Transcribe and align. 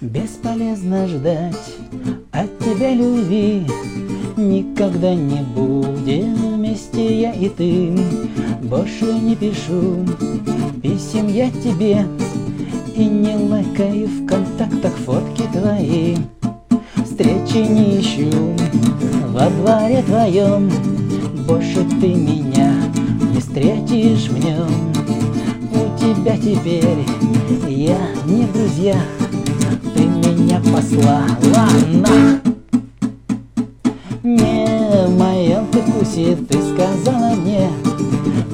Бесполезно 0.00 1.08
ждать 1.08 1.74
от 2.32 2.58
тебя 2.58 2.94
любви. 2.94 3.66
Никогда 4.36 5.14
не 5.14 5.42
будем 5.54 6.34
вместе 6.56 7.20
я 7.20 7.32
и 7.32 7.48
ты. 7.48 7.92
Больше 8.62 9.04
не 9.04 9.36
пишу 9.36 10.04
писем 10.84 11.28
я 11.28 11.50
тебе 11.50 12.06
И 12.94 13.04
не 13.04 13.36
лайкаю 13.36 14.06
в 14.06 14.26
контактах 14.26 14.92
фотки 14.92 15.44
твои. 15.52 16.16
Встречи 17.04 17.66
не 17.66 18.00
ищу 18.00 18.30
во 19.32 19.48
дворе 19.48 20.02
твоем. 20.02 20.70
Больше 21.48 21.84
ты 22.00 22.14
меня 22.14 22.72
не 23.32 23.40
встретишь 23.40 24.28
в 24.28 24.44
нем 24.44 24.93
тебя 26.24 26.36
теперь. 26.38 27.06
Я 27.68 27.98
не 28.26 28.44
в 28.44 28.52
друзьях. 28.52 29.02
Послала 30.72 31.26
на. 31.92 32.40
Не 34.22 35.06
моем 35.08 35.66
ты 35.66 35.80
вкусе 35.82 36.36
ты 36.36 36.58
сказала 36.62 37.34
мне 37.34 37.68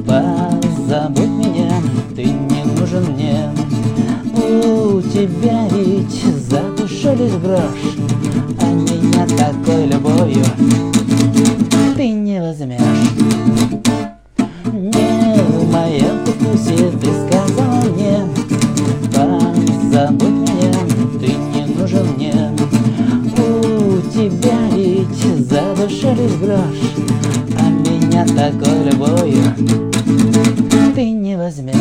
Позабудь 0.06 1.28
меня, 1.28 1.70
ты 2.16 2.24
не 2.24 2.64
нужен 2.64 3.12
мне 3.12 3.50
У 4.34 5.00
тебя 5.00 5.68
ведь 5.70 6.24
за 6.48 6.62
душой 6.76 7.16
лишь 7.16 7.32
грош 7.34 7.96
А 8.60 8.66
меня 8.66 9.26
такой 9.36 9.86
любовью 9.86 10.44
ты 12.00 12.08
не 12.08 12.40
возьмешь. 12.40 12.80
Не 14.72 15.34
в 15.42 15.70
моем 15.70 16.24
ты 16.24 16.32
вкусе 16.32 16.90
ты 16.98 17.06
сказала 17.06 17.39
лишь 26.12 26.34
грош 26.34 26.76
А 27.58 27.70
меня 27.70 28.26
такой 28.26 28.84
любовью 28.84 29.54
ты 30.94 31.10
не 31.10 31.36
возьмешь 31.36 31.74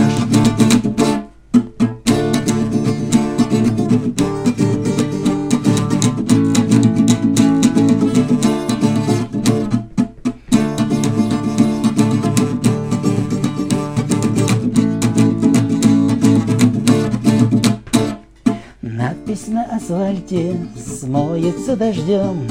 Надпись 18.91 19.47
на 19.47 19.65
асфальте 19.65 20.55
смоется 20.75 21.77
дождем. 21.77 22.47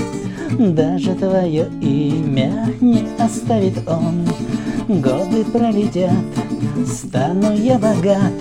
Даже 0.57 1.15
твое 1.17 1.69
имя 1.81 2.73
не 2.81 3.05
оставит 3.19 3.77
он. 3.89 4.25
Годы 4.87 5.45
пролетят, 5.45 6.13
стану 6.87 7.57
я 7.57 7.77
богат. 7.77 8.33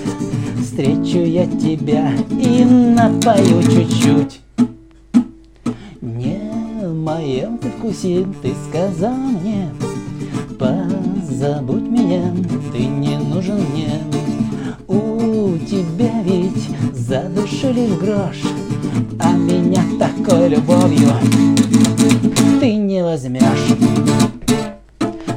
Встречу 0.61 1.17
я 1.17 1.47
тебя 1.47 2.11
и 2.39 2.63
напою 2.63 3.63
чуть-чуть. 3.63 4.41
Не 6.01 6.39
в 6.83 6.93
моем 6.93 7.57
ты 7.57 7.69
вкусе, 7.69 8.27
ты 8.43 8.53
сказал 8.69 9.15
мне 9.15 9.69
Позабудь 10.59 11.89
меня, 11.89 12.31
ты 12.71 12.85
не 12.85 13.17
нужен 13.17 13.59
мне 13.71 13.89
Тебя 15.65 16.21
ведь 16.23 16.69
за 16.93 17.23
душу 17.29 17.73
лишь 17.73 17.97
грош 17.97 18.37
А 19.19 19.31
меня 19.31 19.83
такой 19.99 20.49
любовью 20.49 21.09
ты 22.59 22.75
не 22.75 23.03
возьмешь. 23.03 23.77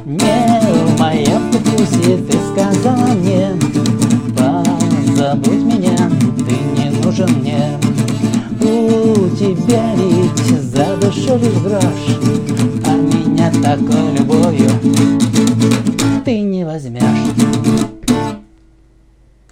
Не 0.05 0.61
в 0.85 0.99
моем 0.99 1.51
вкусе 1.51 2.17
ты 2.17 2.37
сказала 2.51 3.13
мне, 3.13 3.49
позабудь 4.35 5.63
меня, 5.63 5.95
ты 6.45 6.55
не 6.81 6.89
нужен 7.01 7.29
мне. 7.39 7.77
У 8.59 9.29
тебя 9.35 9.93
ведь 9.95 10.61
за 10.61 10.97
душу 10.97 11.37
лишь 11.37 11.61
грош, 11.61 12.17
а 12.85 12.95
меня 12.95 13.51
такой 13.61 14.17
любовью 14.17 14.69
ты 16.25 16.41
не 16.41 16.65
возьмешь. 16.65 17.40